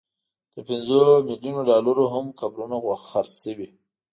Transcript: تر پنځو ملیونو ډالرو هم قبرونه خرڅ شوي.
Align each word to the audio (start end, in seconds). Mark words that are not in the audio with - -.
تر 0.53 0.61
پنځو 0.69 0.99
ملیونو 1.27 1.61
ډالرو 1.69 2.05
هم 2.13 2.25
قبرونه 2.39 2.75
خرڅ 3.07 3.33
شوي. 3.43 3.67